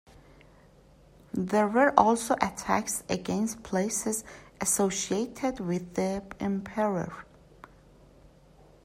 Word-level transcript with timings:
There 1.31 1.67
were 1.67 1.93
also 1.95 2.33
attacks 2.41 3.03
against 3.07 3.61
places 3.61 4.23
associated 4.59 5.59
with 5.59 5.93
the 5.93 6.23
emperor. 6.39 7.23